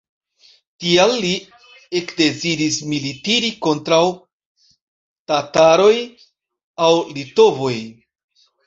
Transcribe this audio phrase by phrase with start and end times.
[0.85, 1.33] Tial li
[1.99, 4.03] ekdeziris militiri kontraŭ
[5.35, 5.95] tataroj
[6.89, 7.75] aŭ litovoj!